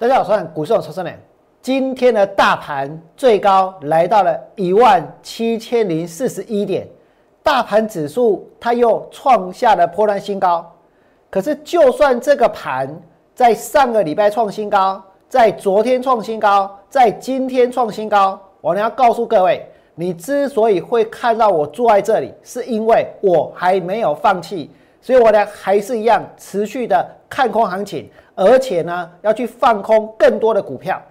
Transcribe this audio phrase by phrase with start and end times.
[0.00, 1.12] 大家好，我是股市超生人。
[1.60, 6.86] 今天的大盘最高来到了一万七千零四十一点，
[7.42, 10.64] 大盘指数它又创下了波段新高。
[11.28, 12.88] 可是，就算这个盘
[13.34, 24.70] 在上个礼拜创新高，在昨天创新高，在今天创新高，我呢要告诉各位，你之所以会看到我坐在这里，是因为我还没有放弃。
[25.00, 31.02] 所以我呢还是一样持续的看空行情，而且呢要去放空更多的股票。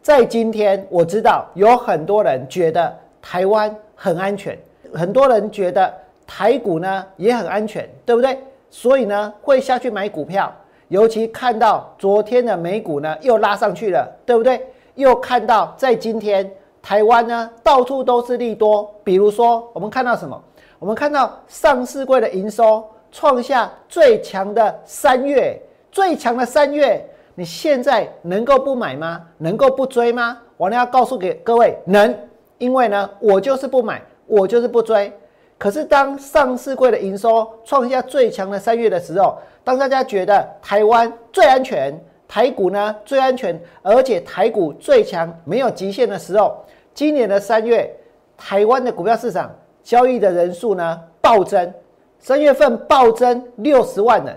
[0.00, 4.56] 在今天，我知道有很多人觉得台湾很安全，
[4.94, 5.92] 很多人觉得
[6.24, 8.38] 台股呢也很安全，对不对？
[8.70, 10.54] 所以呢会下去买股票，
[10.86, 14.64] 尤其看到昨天的美股呢又拉上去了，对不对？
[14.94, 16.48] 又看到在今天
[16.80, 20.40] 台湾呢到处都是利多，比如说我们看到什么？
[20.78, 22.84] 我们看到上市柜的营收。
[23.12, 25.58] 创下最强的三月，
[25.96, 27.02] 最强的三月，
[27.34, 29.22] 你现在能够不买吗？
[29.38, 30.36] 能够不追吗？
[30.58, 32.14] 我呢要告诉给各位，能，
[32.58, 35.10] 因为呢，我就是不买，我就是不追。
[35.56, 47.90] 可是当上市柜的营收创下最强的三月的时候，当大家觉得台湾最安全，台股呢最安全，而且台股最强，没有极限的时候，今年的三月，
[48.36, 49.50] 台湾的股票市场
[49.82, 51.72] 交易的人数呢暴增。
[52.18, 54.36] 三月份暴增六十万人，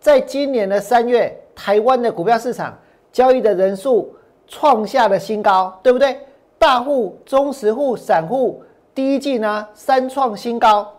[0.00, 2.76] 在今年的三月，台湾的股票市场
[3.12, 4.14] 交易的人数
[4.46, 6.18] 创下了新高，对不对？
[6.58, 8.62] 大户、中实户、散户
[8.94, 10.92] 第一季呢三创新高，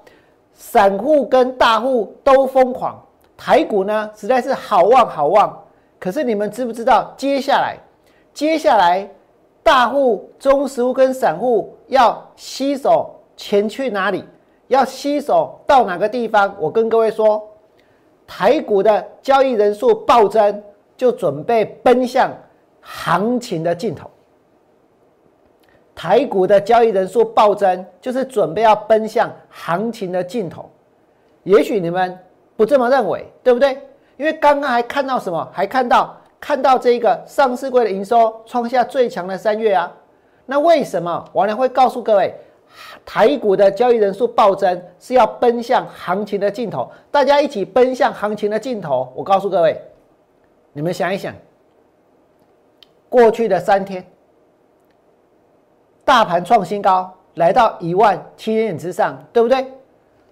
[0.53, 3.01] 散户跟大户都疯狂，
[3.35, 5.57] 台股呢实在是好旺好旺。
[5.99, 7.77] 可是你们知不知道，接下来，
[8.33, 9.09] 接下来
[9.61, 14.23] 大户、中实户跟散户要吸手钱去哪里？
[14.67, 16.55] 要吸手到哪个地方？
[16.59, 17.48] 我跟各位说，
[18.31, 20.61] 台股的交易人数暴增，
[20.95, 22.31] 就准备奔向
[22.79, 24.07] 行情的尽头。
[25.95, 30.69] 台股的交易人数暴增，就是准备要奔向行情的尽头。
[31.41, 32.15] 也许你们
[32.55, 33.79] 不这么认为，对不对？
[34.15, 35.49] 因为刚刚还看到什么？
[35.51, 39.91] 还看到看到这个上市柜的营收创下最强的三月啊。
[40.45, 42.35] 那为什么我呢会告诉各位？
[43.05, 46.89] 台股的交易人数暴增，是要奔向行情的尽头。
[47.11, 49.11] 大家一起奔向行情的尽头。
[49.15, 49.81] 我告诉各位，
[50.73, 51.33] 你们想一想，
[53.09, 54.05] 过去的三天，
[56.05, 59.65] 大盘创新高，来到一万七千点之上，对不对？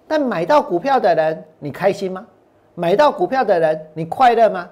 [0.06, 2.26] 但买到股票的人，你开心吗？
[2.74, 4.70] 买到股票的人，你快乐吗？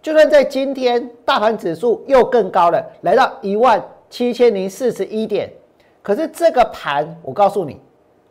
[0.00, 3.80] 就算在今天，大盘指数又更高了，来到一万
[4.10, 5.52] 七千零四十一点。
[6.02, 7.80] 可是这个盘，我告诉你，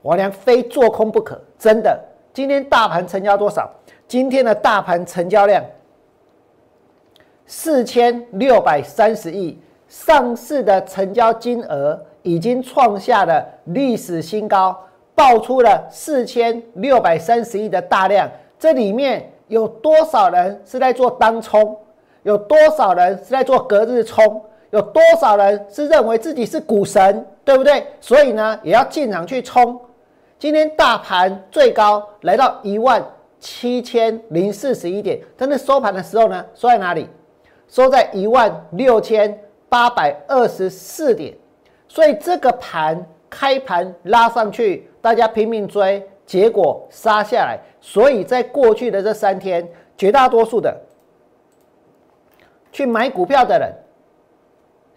[0.02, 1.98] 我连非做空不可，真的。
[2.34, 3.70] 今天大盘成交多少？
[4.08, 5.64] 今天的大盘成交量
[7.46, 14.78] 四千六百三十亿，上市的成交金额已经创下了历史新高，
[15.16, 18.30] 爆出了四千六百三十亿的大量。
[18.60, 21.78] 这里面有多少人是在做当冲？
[22.24, 24.42] 有多少人是在做隔日冲？
[24.72, 27.86] 有多少人是认为自己是股神，对不对？
[28.00, 29.80] 所以呢，也要进场去冲。
[30.40, 33.06] 今天大盘最高来到一万
[33.40, 37.08] 七千零四十一点，但是收盘的时候呢，收在哪里？
[37.68, 39.38] 收在一万六千
[39.70, 41.34] 八百二十四点。
[41.88, 47.60] 所以这个盘开盘拉上去，大家拼命追，结果杀下来。
[47.82, 49.68] 所以在过去的这三天，
[49.98, 50.80] 绝大多数的
[52.72, 53.74] 去买股票的人。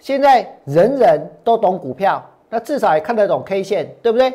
[0.05, 4.31] 现在人人都懂股票，那至少也看得懂 K 线，对不对？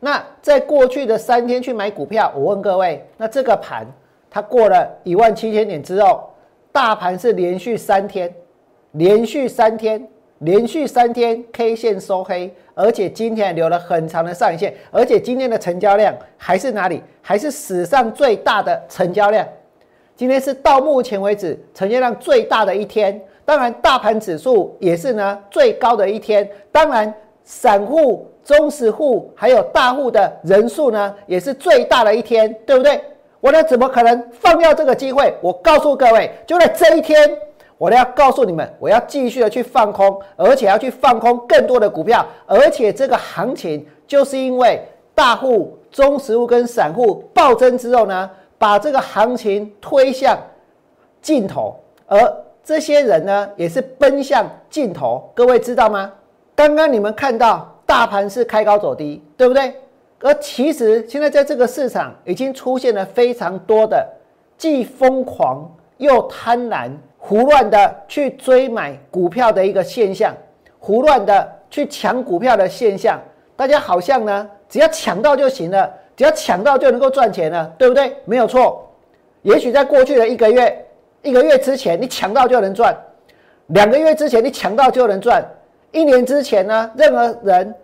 [0.00, 3.86] 那在过去的三天去买股票，我问各位，那这个盘
[4.28, 6.28] 它过了一万七千点之后，
[6.70, 8.30] 大盘是连续三天，
[8.92, 10.06] 连续三天，
[10.40, 17.02] 连续三天 K 线收黑，而且今天留了很长的上影线，而且今天的成交量还是哪里？
[17.22, 19.48] 还是史上最大的成交量。
[20.14, 23.18] 今天是到目前为止成交量最大的一天。
[23.48, 26.46] 当然，大盘指数也是呢最高的一天。
[26.70, 27.10] 当然，
[27.44, 33.02] 散户、中实户还有大户的人数呢也是最大的一天，对不对？
[33.40, 35.34] 我呢怎么可能放掉这个机会？
[35.40, 37.26] 我告诉各位，就在这一天，
[37.78, 42.26] 我呢要告诉你们，我要继续的去放空，而且要去放空更多的股票。
[42.44, 44.78] 而且这个行情就是因为
[45.14, 50.36] 大户、中实户跟散户暴增之后呢，把这个行情推向
[51.22, 51.74] 尽头，
[52.06, 52.44] 而。
[52.68, 56.12] 这些人呢，也是奔向尽头，各位知道吗？
[56.54, 59.72] 刚刚你们看到大盘是开高走低，对不对？
[60.20, 64.06] 而其实现在在这个市场已经出现了非常多的
[64.58, 65.66] 既疯狂
[65.96, 70.34] 又贪婪胡乱的去追买股票的一个现象，
[70.78, 73.18] 胡乱的去抢股票的现象，
[73.56, 78.14] 大家好像呢，只要抢到就行了，只要抢到就能够赚钱了，对不对？
[78.26, 78.86] 没有错。
[79.40, 80.84] 也许在过去的一个月、
[81.28, 82.90] 一个月之前，你抢到就能赚；
[83.66, 85.42] 两个月之前，你抢到就能赚；
[85.92, 87.74] 一年之前呢，任何人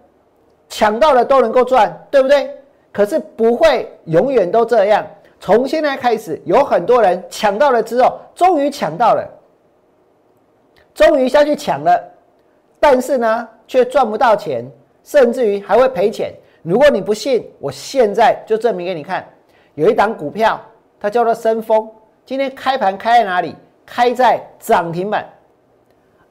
[0.68, 2.50] 抢到了都能够赚，对不对？
[2.90, 5.06] 可是不会永远都这样。
[5.40, 9.28] 从现在开始，有很多人抢到了之后，终于抢到了，
[10.94, 12.02] 终于下去抢了，
[12.80, 14.64] 但是呢，却赚不到钱，
[15.02, 16.32] 甚至于还会赔钱。
[16.62, 19.28] 如果你不信，我现在就证明给你看。
[19.74, 20.58] 有一档股票，
[20.98, 21.86] 它叫做深丰，
[22.26, 23.54] 今天开盘开在哪里？
[23.86, 25.28] 开在涨停板。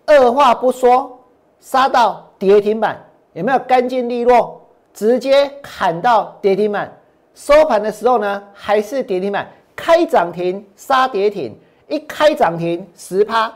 [0.06, 1.20] 二话不说，
[1.60, 3.00] 杀到跌停板，
[3.34, 4.60] 有没有干净利落？
[4.94, 6.92] 直接砍到跌停板。
[7.36, 11.56] 收盘的时候呢，还是跌停板，开涨停杀跌停，
[11.88, 13.54] 一开涨停十趴，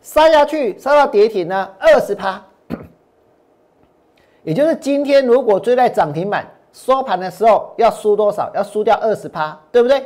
[0.00, 2.42] 杀下去杀到跌停呢二十趴，
[4.42, 8.50] 也就是今天如果追在涨停板，收盘的时候要输多少？
[8.54, 10.02] 要输掉二十趴，对不对？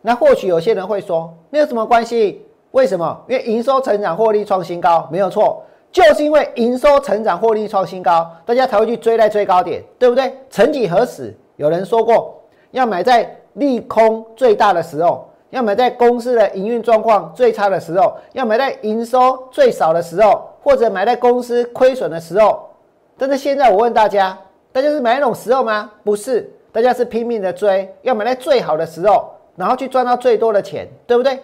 [0.00, 2.44] 那或许有些人会说，那有什么关系？
[2.72, 3.18] 为什么？
[3.28, 10.32] 因为营收成长，获利创新高，没有错，就是因为营收成长，获利创新高，大家才会去追在最高点，对不对？
[10.50, 11.34] 曾几何时？
[11.56, 12.40] 有人说过，
[12.72, 22.68] 要买在利空最大的时候，要买在公司的营运状况最差的时候，要买在营收最少的时候，或者买在公司亏损的时候。
[23.16, 24.38] 但是现在我问大家，
[24.70, 25.90] 大家是买那种时候吗？
[26.04, 31.38] 不是，大家是拼命的追，要买在最好的时候，然后去赚到最多的钱，对不对？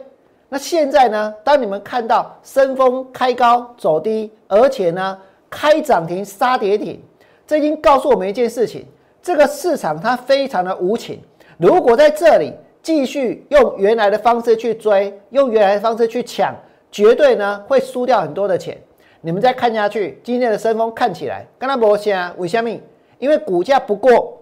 [0.48, 1.34] 那现在呢？
[1.42, 5.18] 当你们看到升风开高走低，而且呢
[5.50, 7.02] 开涨停杀跌停，
[7.44, 8.86] 这已经告诉我们一件事情。
[9.20, 11.18] 这个市场它非常的无情，
[11.58, 12.52] 如果在这里
[12.82, 16.54] 继续用原来的方式去追，用原来的方式去抢，
[16.92, 18.80] 绝对呢会输掉很多的钱。
[19.22, 22.70] 你们再看下去，今天的升风看起来跟它不像，为什么？
[23.18, 24.38] 因为股价不过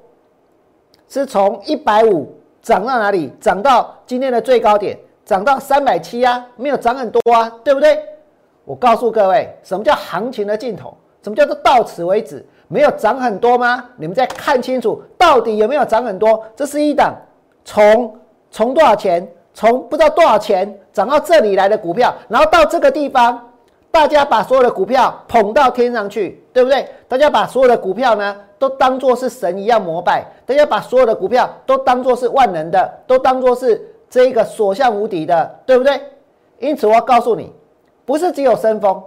[1.08, 3.32] 是从一百五涨到哪里？
[3.40, 7.98] 涨到今天的最高点，涨到三百七啊，没有涨很多啊，对不对？
[8.64, 10.96] 我告诉各位，什么叫行情的尽头？
[11.22, 12.44] 什么叫做到此为止？
[12.68, 13.84] 没有涨很多吗？
[13.96, 16.42] 你们再看清楚，到底有没有涨很多？
[16.54, 17.14] 这是一档
[17.64, 18.16] 从
[18.50, 23.51] 从多少钱，从不知道多少钱涨到这里来的股票，然后到这个地方，
[23.92, 26.88] 大家把所有的股票捧到天上去，对不对？
[27.06, 33.80] 大家把所有的股票呢，都当做是神一样膜拜，大家把所有的股票都当做是万能的，都当做是
[34.10, 36.00] 这个所向无敌的，对不对？
[36.58, 37.52] 因此，我要告诉你，
[38.04, 39.00] 不是只有升风，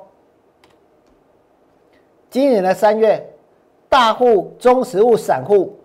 [2.29, 3.29] 今年的三月。
[3.87, 5.79] 大户、中实物、散户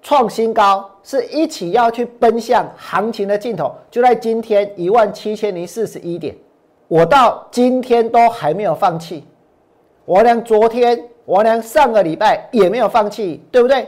[0.00, 6.34] 创新高，是一起要去奔向行情的尽头，就在今天一万七千零四十一点。
[6.90, 9.24] 我到今天都还没有放弃，
[10.04, 13.86] 我连昨天，我连上个礼拜也没有放弃，对不对？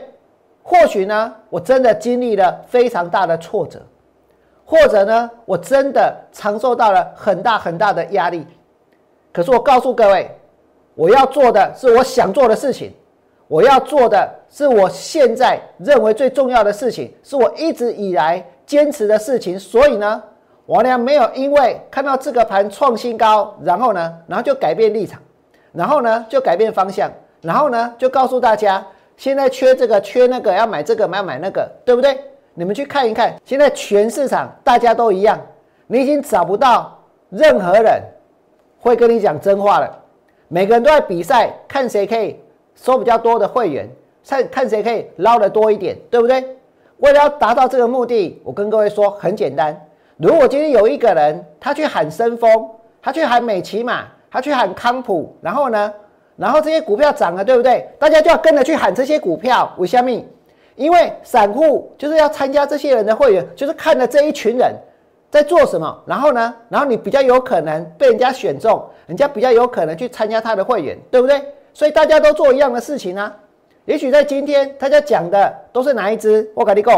[0.63, 3.81] 或许呢，我真的经历了非常大的挫折，
[4.63, 8.47] 或者呢，我真的承受到了很大很大的压力。
[9.33, 10.31] 可是我告诉各位，
[10.95, 12.93] 我要做的是我想做的事情。
[13.49, 19.59] 我要做的是我现在认为最重要的事情，是我一直以来坚持的事情。
[19.59, 20.23] 所以呢，
[20.65, 25.19] 我呢没有因为看到这个盘创新高，然后呢，然后就改变立场，
[25.71, 28.85] 然后呢就改变方向，然后呢就告诉大家，
[29.17, 32.17] 现在缺这个缺那个，要买这个买买那个，对不对？
[32.53, 35.39] 你们去看一看，现在全市场大家都一样，
[35.87, 36.97] 你已经找不到
[37.29, 38.01] 任何人
[38.79, 39.99] 会跟你讲真话了，
[40.47, 42.39] 每个人都在比赛，看谁可以。
[42.75, 43.87] 收比较多的会员，
[44.27, 46.43] 看看谁可以捞得多一点，对不对？
[46.97, 49.79] 为了要达到这个目的，我跟各位说很简单。
[50.23, 52.49] 如果今天有一个人，他去喊升风，
[53.01, 55.93] 他去喊美骑马，他去喊康普，然后呢，
[56.37, 57.85] 然后这些股票涨了，对不对？
[57.99, 59.69] 大家就要跟着去喊这些股票。
[59.77, 60.09] 为什么？
[60.75, 64.73] 因为散户就是要参加这些人的会员，就是看了这一群人
[65.29, 71.41] 在做什么，然后呢，然后你比较有可能被人家选中，人家比较有可能去参加他的会员，对不对？
[71.73, 73.35] 所以大家都做一样的事情啊。
[73.83, 76.49] 也许在今天大家讲的都是哪一只？
[76.55, 76.95] 我跟你讲，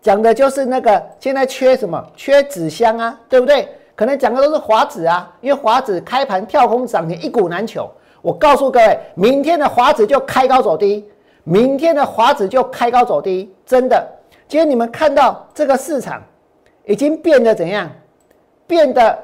[0.00, 2.04] 讲的就是那个现在缺什么？
[2.16, 3.68] 缺纸箱啊，对不对？
[3.94, 7.90] 可能讲的都是华子啊，因为华子开盘跳空涨停，一股难求。
[8.22, 11.08] 我告诉各位，明天的华子就开高走低，
[11.44, 14.06] 明天的华子就开高走低，真的。
[14.46, 16.22] 今天你们看到这个市场
[16.84, 17.90] 已经变得怎样？
[18.66, 19.18] 变得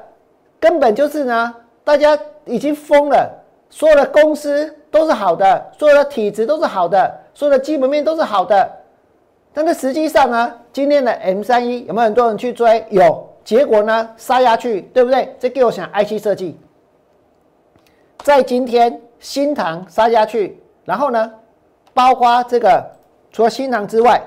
[0.59, 3.31] 根本就是呢，大家已经疯了。
[3.69, 8.69] 所有的公司都是好的，所有的体质都是好的，所有的基本面都是好的，
[9.55, 12.85] 但是实际上呢，今天的 M 三一有没有很多人去追？
[12.89, 15.33] 有，结果呢杀下去，对不对？
[15.39, 16.59] 这给我想 IC 设计，
[18.17, 21.31] 在今天新塘杀下去，然后呢，
[21.93, 22.85] 包括这个
[23.31, 24.21] 除了新塘之外，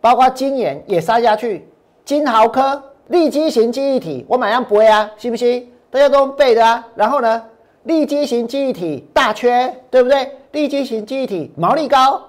[0.00, 1.68] 包括金研也杀下去，
[2.06, 5.70] 金豪科立基型记忆体，我马上背啊，信不信？
[5.90, 6.88] 大家都背的啊。
[6.94, 7.44] 然后呢，
[7.82, 10.32] 立基型记忆体大缺，对不对？
[10.52, 12.22] 立基型记忆体毛利高，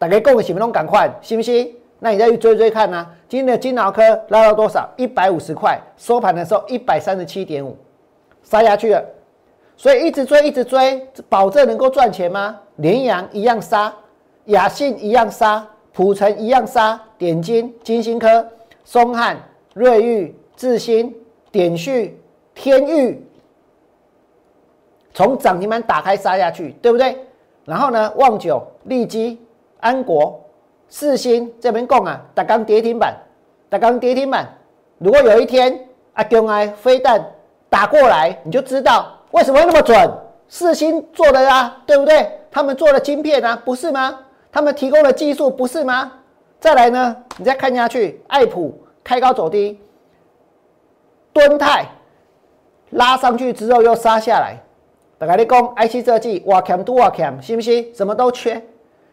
[0.00, 1.75] 大家共喜不拢赶快，信不信？
[1.98, 3.06] 那你再去追追看呢？
[3.26, 4.86] 今天的金脑科拉到多少？
[4.96, 7.74] 一百五十块，收盘的时候一百三十七点五，
[8.42, 9.02] 杀下去了。
[9.78, 12.60] 所以一直追，一直追，保证能够赚钱吗？
[12.76, 13.92] 联阳一样杀，
[14.44, 18.46] 雅信一样杀，普成一样杀，点金、金星科、
[18.84, 19.38] 松汉、
[19.72, 21.14] 瑞玉、智新、
[21.50, 22.20] 点旭、
[22.54, 23.26] 天域，
[25.14, 27.16] 从涨停板打开杀下去，对不对？
[27.64, 29.40] 然后呢，旺九、利基、
[29.80, 30.42] 安国。
[30.88, 33.14] 四星这边供啊，打刚跌停板，
[33.68, 34.46] 打刚跌停板。
[34.98, 37.24] 如果有一天啊，中爱飞弹
[37.68, 40.10] 打过来，你就知道为什么会那么准。
[40.48, 42.30] 四星做的啊，对不对？
[42.50, 44.20] 他们做的晶片啊，不是吗？
[44.52, 46.12] 他们提供的技术不是吗？
[46.60, 49.78] 再来呢，你再看下去，爱普开高走低，
[51.32, 51.86] 敦泰
[52.90, 54.56] 拉上去之后又杀下来。
[55.18, 57.92] 大家你讲 IC 设计哇强都哇强，信不信？
[57.94, 58.64] 什么都缺。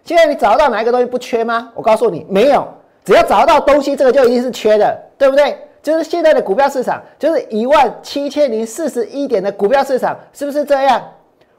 [0.04, 1.72] 现在你找得到哪一个东西不缺吗？
[1.76, 2.68] 我告诉你，没有。
[3.06, 5.58] 只要找得到东西，这个就一定是缺的，对不对？
[5.82, 11.02] 就是现在的股票市场，就是一万七千零四十一点的股票市场，是不是这样？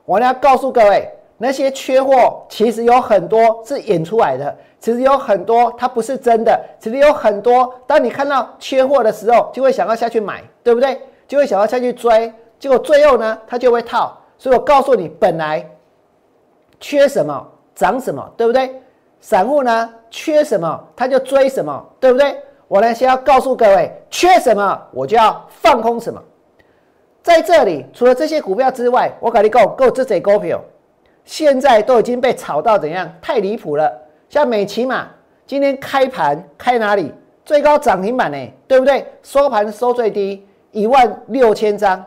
[0.07, 7.75] 我要告诉各位，那些缺货其实有很多是演出来的，其实有很多它不是真的，其实有很多。
[7.87, 10.99] 当你看到缺货的时候，就会想要下去买，对不对？
[11.29, 14.19] 就会想要下去追，结果最后呢，它就会套。
[14.39, 15.67] 所以我告诉你，本来
[16.81, 17.47] 缺什么？
[17.75, 18.81] 涨什么，对不对？
[19.21, 22.37] 散户呢，缺什么他就追什么，对不对？
[22.69, 26.23] 我呢，先要告诉各位，缺什么我就要放空什么。
[27.23, 30.61] 在这里，除了这些股票之外，我跟你讲，够这些股票，
[31.25, 33.11] 现在都已经被炒到怎样？
[33.23, 33.91] 太离谱了。
[34.29, 35.09] 像美骑马
[35.47, 37.13] 今天开盘开哪里？
[37.45, 39.07] 最高涨停板呢，对不对？
[39.23, 42.05] 收盘收最低一万六千张。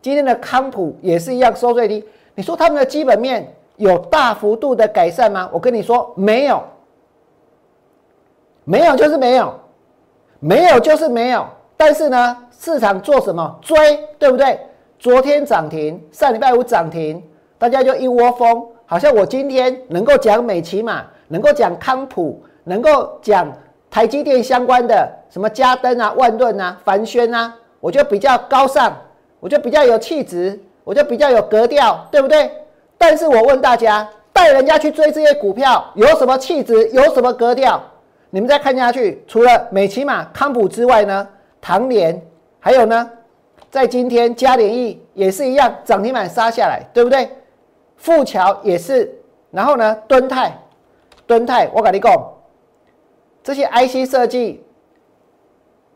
[0.00, 2.04] 今天的康普也是一样收最低。
[2.34, 3.52] 你说他们的基本面？
[3.82, 5.50] 有大幅度的改善吗？
[5.52, 6.62] 我跟你说没有，
[8.62, 9.52] 没有就是没有，
[10.38, 11.44] 没有就是没有。
[11.76, 13.76] 但是呢，市场做什么追，
[14.20, 14.56] 对不对？
[15.00, 17.20] 昨天涨停，上礼拜五涨停，
[17.58, 23.50] 大家就一窝蜂，好像我今天能够讲美骑马，能够讲康普，能够讲
[23.90, 28.92] 台积电相关的什么嘉登啊、万润啊、凡轩啊，我就比较高尚，
[29.40, 32.48] 我就比较有气质，我就比较有格调，对不对？
[33.02, 37.82] 但是我问大家，带人家去追这些股票有什么气质，有什么格调？
[38.30, 41.28] 你们再看下去，除了美骑马、康普之外呢？
[41.60, 42.24] 唐联
[42.60, 43.10] 还有呢？
[43.72, 47.28] 在今天嘉联益也是一样，涨停板杀下来，对不对？
[47.96, 49.12] 富桥也是，
[49.50, 49.98] 然后呢？
[50.06, 50.56] 敦泰，
[51.26, 52.14] 敦泰，我跟你讲，
[53.42, 54.64] 这些 IC 设计，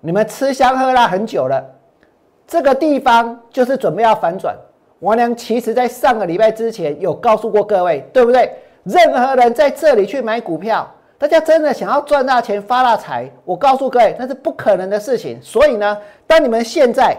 [0.01, 1.65] 你们吃香喝辣很久了，
[2.49, 4.57] 这个地方就是准备要反转。
[5.00, 8.50] 王良其实在上个礼拜之前有告诉过各位，对不对？
[8.85, 10.88] 任何人在这里去买股票，
[11.19, 15.38] 大家真的想要赚大钱、发大财，我告诉各位，那是不可能的事情。
[15.43, 17.17] 所以呢，当你们现在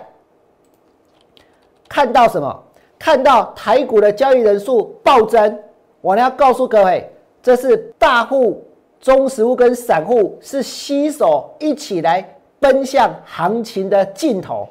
[1.87, 2.63] 看到什么？
[2.99, 5.59] 看到台股的交易人数暴增，
[6.01, 7.07] 我呢要告诉各位，
[7.43, 8.65] 这是大户、
[8.99, 12.27] 中实户跟散户是携手一起来
[12.59, 14.67] 奔向行情的尽头。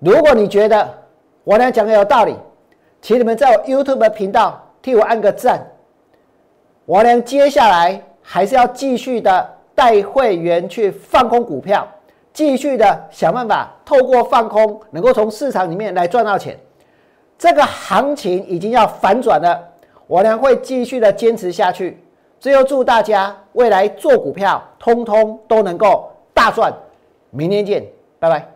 [0.00, 0.86] 如果你觉得，
[1.46, 2.34] 我俩讲的有道理，
[3.00, 5.64] 请你们在我 YouTube 频道替我按个赞。
[6.84, 11.86] 我俩接下来还是要继续的带会员去放空股票，
[12.32, 16.58] 继续的想办法透过放空能够从市场里面来赚到钱。
[17.38, 19.56] 这个行情已经要反转了，
[20.08, 22.02] 我俩会继续的坚持下去。
[22.40, 26.72] 最后祝大家未来做股票通通都能够大赚。
[27.30, 27.86] 明天见，
[28.18, 28.55] 拜拜。